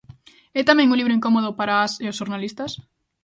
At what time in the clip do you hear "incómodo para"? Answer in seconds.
1.17-1.73